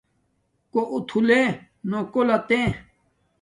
کݸ 0.71 0.81
اُتھُلݺ 0.93 1.43
نݸ 1.89 1.99
کݸ 2.13 2.21
لَتݻ. 2.27 2.63